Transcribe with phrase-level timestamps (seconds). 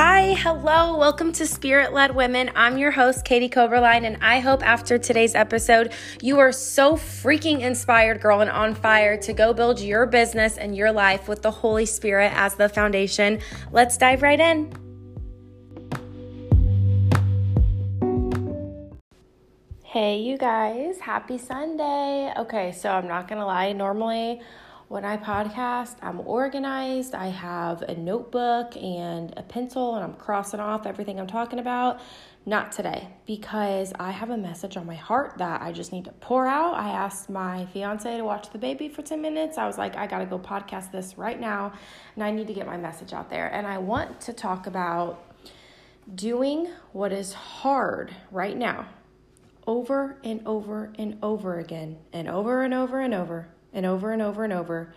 [0.00, 2.52] Hi, hello, welcome to Spirit Led Women.
[2.54, 7.62] I'm your host, Katie Coberline, and I hope after today's episode, you are so freaking
[7.62, 11.50] inspired, girl, and on fire to go build your business and your life with the
[11.50, 13.40] Holy Spirit as the foundation.
[13.72, 14.72] Let's dive right in.
[19.82, 22.32] Hey, you guys, happy Sunday.
[22.38, 24.42] Okay, so I'm not gonna lie, normally
[24.88, 27.14] when I podcast, I'm organized.
[27.14, 32.00] I have a notebook and a pencil, and I'm crossing off everything I'm talking about.
[32.46, 36.12] Not today, because I have a message on my heart that I just need to
[36.12, 36.74] pour out.
[36.74, 39.58] I asked my fiance to watch the baby for 10 minutes.
[39.58, 41.74] I was like, I gotta go podcast this right now,
[42.14, 43.48] and I need to get my message out there.
[43.48, 45.22] And I want to talk about
[46.14, 48.88] doing what is hard right now
[49.66, 54.20] over and over and over again, and over and over and over and over and
[54.20, 54.92] over and over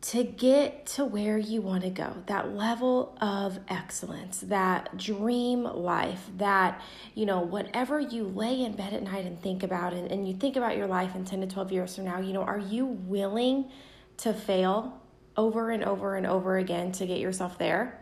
[0.00, 2.14] to get to where you want to go.
[2.26, 6.80] That level of excellence that dream life that
[7.14, 10.34] you know whatever you lay in bed at night and think about and, and you
[10.34, 12.86] think about your life in 10 to 12 years from now you know are you
[12.86, 13.70] willing
[14.18, 15.00] to fail
[15.36, 17.98] over and over and over again to get yourself there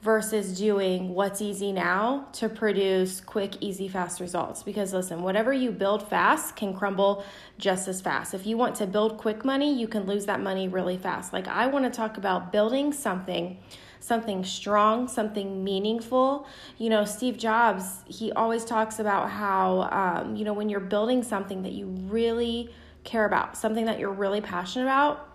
[0.00, 4.62] versus doing what's easy now to produce quick, easy, fast results.
[4.62, 7.24] Because listen, whatever you build fast can crumble
[7.58, 8.32] just as fast.
[8.32, 11.32] If you want to build quick money, you can lose that money really fast.
[11.32, 13.58] Like I want to talk about building something
[14.00, 16.46] something strong, something meaningful.
[16.78, 21.22] You know, Steve Jobs, he always talks about how, um, you know, when you're building
[21.22, 22.70] something that you really
[23.04, 25.28] care about, something that you're really passionate about,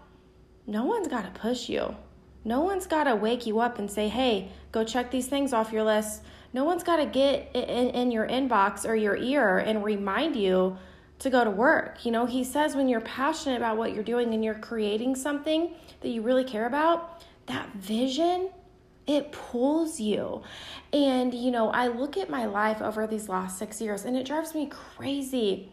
[0.66, 1.96] no one's got to push you.
[2.46, 5.72] No one's got to wake you up and say, hey, go check these things off
[5.72, 6.22] your list.
[6.54, 10.78] No one's got to get in, in your inbox or your ear and remind you
[11.20, 12.06] to go to work.
[12.06, 15.74] You know, he says when you're passionate about what you're doing and you're creating something
[16.02, 18.50] that you really care about, that vision,
[19.08, 20.44] it pulls you.
[20.92, 24.26] And, you know, I look at my life over these last six years and it
[24.26, 25.72] drives me crazy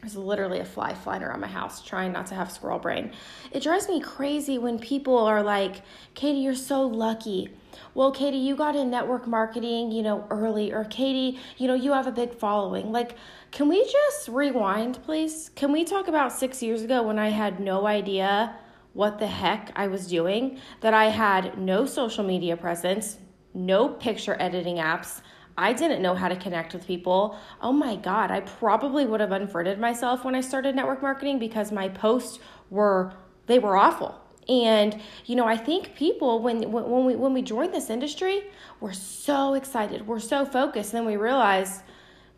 [0.00, 3.12] there's literally a fly flying around my house, trying not to have squirrel brain.
[3.50, 5.82] It drives me crazy when people are like,
[6.14, 7.50] Katie, you're so lucky.
[7.94, 11.92] Well, Katie, you got in network marketing, you know, early, or Katie, you know, you
[11.92, 12.92] have a big following.
[12.92, 13.16] Like,
[13.50, 15.50] can we just rewind, please?
[15.54, 18.54] Can we talk about six years ago when I had no idea
[18.92, 20.58] what the heck I was doing?
[20.82, 23.18] That I had no social media presence,
[23.54, 25.20] no picture editing apps.
[25.58, 27.38] I didn't know how to connect with people.
[27.62, 31.72] Oh my God, I probably would have unfriended myself when I started network marketing because
[31.72, 33.14] my posts were,
[33.46, 34.20] they were awful.
[34.48, 38.44] And you know, I think people when when we when we joined this industry,
[38.80, 41.82] we're so excited, we're so focused, and then we realize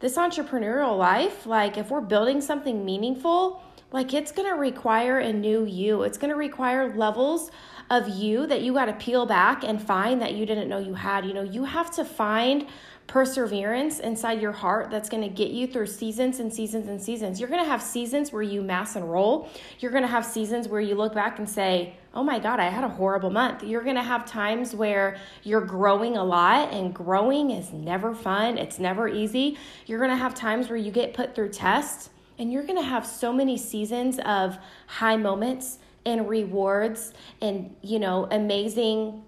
[0.00, 5.32] this entrepreneurial life, like if we're building something meaningful, like it's going to require a
[5.32, 6.02] new you.
[6.02, 7.50] It's going to require levels
[7.90, 10.94] of you that you got to peel back and find that you didn't know you
[10.94, 11.24] had.
[11.24, 12.66] You know, you have to find
[13.08, 17.40] perseverance inside your heart that's going to get you through seasons and seasons and seasons.
[17.40, 19.48] You're going to have seasons where you mass enroll.
[19.80, 22.68] You're going to have seasons where you look back and say, oh my God, I
[22.68, 23.64] had a horrible month.
[23.64, 28.58] You're going to have times where you're growing a lot, and growing is never fun,
[28.58, 29.56] it's never easy.
[29.86, 32.82] You're going to have times where you get put through tests, and you're going to
[32.82, 39.24] have so many seasons of high moments and rewards and, you know, amazing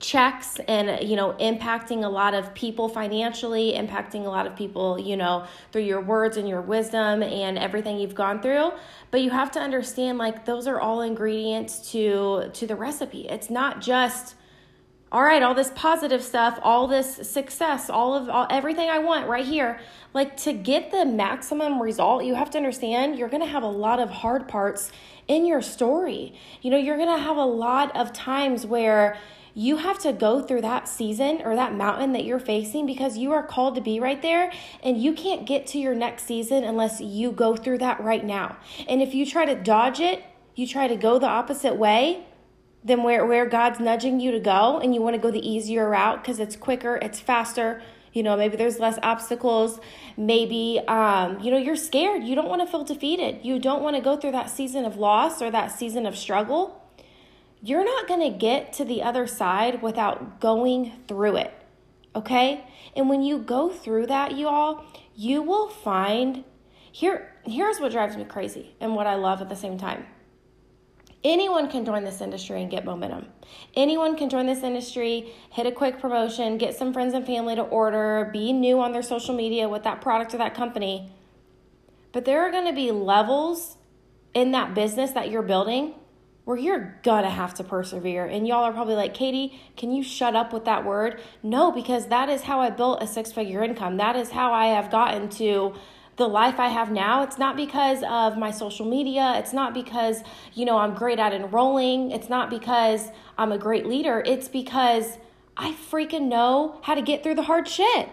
[0.00, 4.98] checks and you know impacting a lot of people financially impacting a lot of people
[4.98, 8.72] you know through your words and your wisdom and everything you've gone through.
[9.10, 13.28] But you have to understand like those are all ingredients to to the recipe.
[13.28, 14.34] It's not just
[15.12, 19.28] all right all this positive stuff all this success all of all, everything i want
[19.28, 19.78] right here.
[20.12, 23.68] Like to get the maximum result you have to understand you're going to have a
[23.68, 24.90] lot of hard parts
[25.28, 26.34] in your story.
[26.62, 29.16] You know you're going to have a lot of times where
[29.54, 33.32] you have to go through that season or that mountain that you're facing because you
[33.32, 37.00] are called to be right there and you can't get to your next season unless
[37.00, 38.56] you go through that right now.
[38.88, 40.24] And if you try to dodge it,
[40.56, 42.26] you try to go the opposite way
[42.82, 45.88] than where, where God's nudging you to go and you want to go the easier
[45.88, 47.80] route because it's quicker, it's faster,
[48.12, 49.80] you know maybe there's less obstacles
[50.16, 52.22] maybe um, you know you're scared.
[52.22, 53.44] You don't want to feel defeated.
[53.44, 56.83] You don't want to go through that season of loss or that season of struggle
[57.64, 61.52] you're not going to get to the other side without going through it.
[62.14, 62.62] Okay?
[62.94, 64.84] And when you go through that, you all,
[65.16, 66.44] you will find
[66.92, 70.04] here here's what drives me crazy and what I love at the same time.
[71.24, 73.28] Anyone can join this industry and get momentum.
[73.74, 77.62] Anyone can join this industry, hit a quick promotion, get some friends and family to
[77.62, 81.10] order, be new on their social media with that product or that company.
[82.12, 83.78] But there are going to be levels
[84.34, 85.94] in that business that you're building
[86.44, 88.26] where you're gonna have to persevere.
[88.26, 91.20] And y'all are probably like, Katie, can you shut up with that word?
[91.42, 93.96] No, because that is how I built a six figure income.
[93.96, 95.74] That is how I have gotten to
[96.16, 97.22] the life I have now.
[97.22, 99.34] It's not because of my social media.
[99.36, 102.10] It's not because, you know, I'm great at enrolling.
[102.10, 104.22] It's not because I'm a great leader.
[104.24, 105.18] It's because
[105.56, 108.08] I freaking know how to get through the hard shit.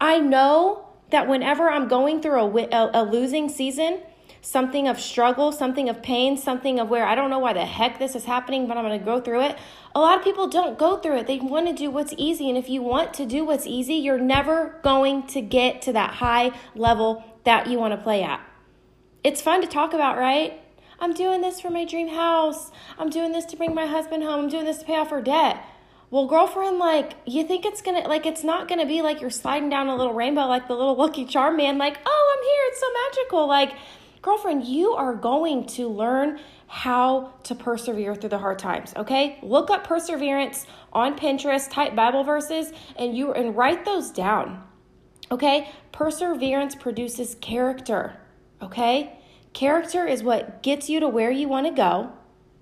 [0.00, 4.00] I know that whenever I'm going through a, a, a losing season,
[4.46, 7.98] something of struggle, something of pain, something of where I don't know why the heck
[7.98, 9.58] this is happening, but I'm going to go through it.
[9.92, 11.26] A lot of people don't go through it.
[11.26, 12.48] They want to do what's easy.
[12.48, 16.14] And if you want to do what's easy, you're never going to get to that
[16.14, 18.40] high level that you want to play at.
[19.24, 20.62] It's fun to talk about, right?
[21.00, 22.70] I'm doing this for my dream house.
[23.00, 24.44] I'm doing this to bring my husband home.
[24.44, 25.60] I'm doing this to pay off our debt.
[26.08, 29.70] Well, girlfriend, like, you think it's gonna, like, it's not gonna be like you're sliding
[29.70, 32.78] down a little rainbow like the little Lucky Charm man, like, oh, I'm here, it's
[32.78, 33.48] so magical.
[33.48, 33.72] Like,
[34.26, 39.38] girlfriend, you are going to learn how to persevere through the hard times, okay?
[39.40, 44.64] Look up perseverance on Pinterest, type Bible verses, and you and write those down.
[45.30, 45.70] Okay?
[45.92, 48.16] Perseverance produces character,
[48.60, 49.16] okay?
[49.52, 52.12] Character is what gets you to where you want to go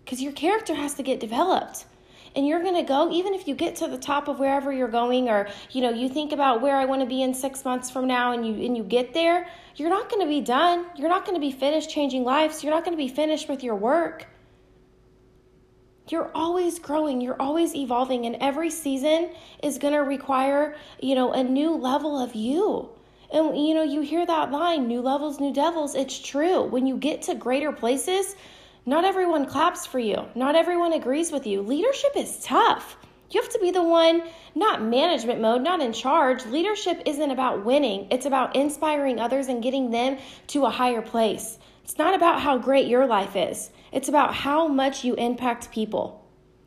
[0.05, 1.87] because your character has to get developed
[2.37, 4.89] and you're going to go even if you get to the top of wherever you're
[4.89, 7.91] going or you know you think about where I want to be in 6 months
[7.91, 9.47] from now and you and you get there
[9.77, 10.87] you're not going to be done.
[10.97, 12.63] You're not going to be finished changing lives.
[12.63, 14.27] You're not going to be finished with your work.
[16.09, 17.21] You're always growing.
[17.21, 19.31] You're always evolving and every season
[19.63, 22.91] is going to require you know a new level of you.
[23.33, 25.95] And you know you hear that line new levels new devils.
[25.95, 26.63] It's true.
[26.63, 28.37] When you get to greater places
[28.87, 30.27] not everyone claps for you.
[30.35, 31.63] Not everyone agrees with you.
[31.63, 32.99] Leadership is tough.
[33.31, 34.23] You have to be the one,
[34.55, 36.45] not management mode, not in charge.
[36.45, 41.59] Leadership isn't about winning, it's about inspiring others and getting them to a higher place.
[41.83, 46.23] It's not about how great your life is, it's about how much you impact people.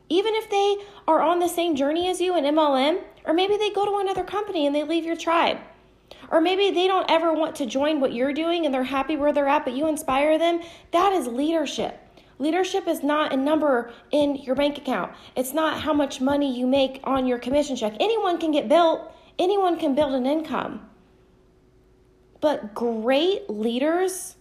[0.08, 0.76] Even if they
[1.06, 4.24] are on the same journey as you in MLM, or maybe they go to another
[4.24, 5.58] company and they leave your tribe.
[6.30, 9.32] Or maybe they don't ever want to join what you're doing and they're happy where
[9.32, 10.60] they're at, but you inspire them.
[10.90, 12.00] That is leadership.
[12.38, 15.12] Leadership is not a number in your bank account.
[15.34, 17.94] It's not how much money you make on your commission check.
[17.98, 20.88] Anyone can get built, anyone can build an income.
[22.40, 24.36] But great leaders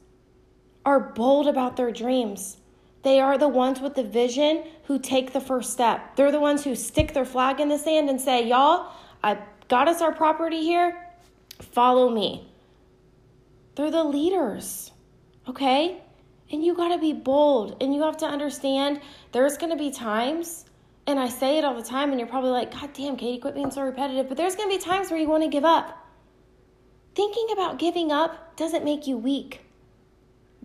[0.86, 2.58] are bold about their dreams.
[3.02, 6.16] They are the ones with the vision who take the first step.
[6.16, 8.92] They're the ones who stick their flag in the sand and say, Y'all,
[9.24, 9.40] I
[9.70, 11.10] got us our property here.
[11.62, 12.48] Follow me.
[13.76, 14.92] They're the leaders,
[15.48, 16.02] okay?
[16.52, 19.02] And you got to be bold and you have to understand
[19.32, 20.66] there's going to be times,
[21.06, 23.56] and I say it all the time, and you're probably like, God damn, Katie, quit
[23.56, 24.28] being so repetitive.
[24.28, 26.06] But there's going to be times where you want to give up.
[27.16, 29.62] Thinking about giving up doesn't make you weak.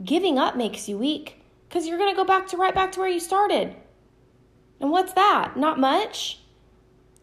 [0.04, 3.00] Giving up makes you weak because you're going to go back to right back to
[3.00, 3.74] where you started.
[4.80, 5.56] And what's that?
[5.56, 6.40] Not much.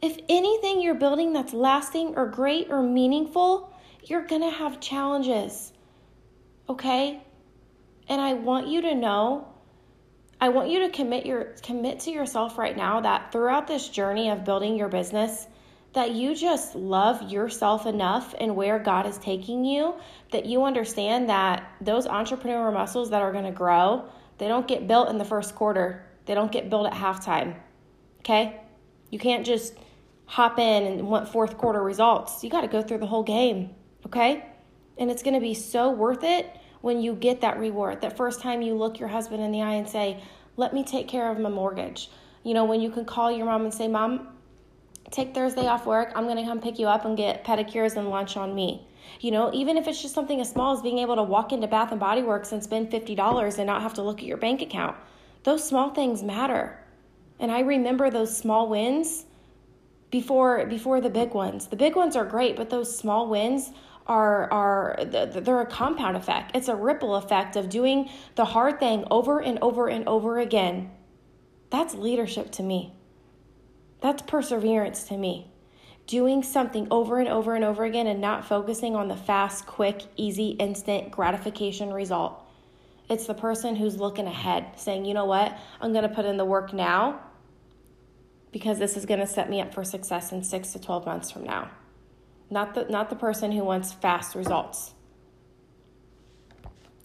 [0.02, 3.74] If anything you're building that's lasting or great or meaningful,
[4.04, 5.74] you're going to have challenges.
[6.70, 7.22] Okay?
[8.10, 9.48] And I want you to know,
[10.42, 14.30] I want you to commit your commit to yourself right now that throughout this journey
[14.30, 15.48] of building your business,
[15.94, 19.96] that you just love yourself enough and where God is taking you
[20.32, 24.06] that you understand that those entrepreneur muscles that are going to grow,
[24.38, 26.06] they don't get built in the first quarter.
[26.26, 27.56] They don't get built at halftime.
[28.20, 28.60] Okay?
[29.10, 29.74] You can't just
[30.26, 32.44] hop in and want fourth quarter results.
[32.44, 33.72] You got to go through the whole game.
[34.06, 34.46] Okay?
[34.98, 38.02] And it's going to be so worth it when you get that reward.
[38.02, 40.22] That first time you look your husband in the eye and say,
[40.58, 42.10] Let me take care of my mortgage.
[42.44, 44.28] You know, when you can call your mom and say, Mom,
[45.12, 46.12] take Thursday off work.
[46.16, 48.88] I'm going to come pick you up and get pedicures and lunch on me.
[49.20, 51.68] You know, even if it's just something as small as being able to walk into
[51.68, 54.62] Bath and Body Works and spend $50 and not have to look at your bank
[54.62, 54.96] account.
[55.44, 56.80] Those small things matter.
[57.40, 59.26] And I remember those small wins
[60.12, 61.68] before before the big ones.
[61.68, 63.72] The big ones are great, but those small wins
[64.10, 66.52] are are they're a compound effect.
[66.56, 70.92] It's a ripple effect of doing the hard thing over and over and over again.
[71.70, 72.94] That's leadership to me.
[74.02, 75.52] That's perseverance to me.
[76.08, 80.02] Doing something over and over and over again and not focusing on the fast, quick,
[80.18, 82.44] easy, instant gratification result.
[83.10, 86.38] It's the person who's looking ahead, saying, you know what, I'm going to put in
[86.38, 87.22] the work now
[88.52, 91.30] because this is going to set me up for success in six to 12 months
[91.30, 91.70] from now
[92.50, 94.94] not the, not the person who wants fast results.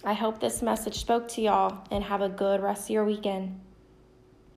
[0.05, 3.61] I hope this message spoke to y'all and have a good rest of your weekend.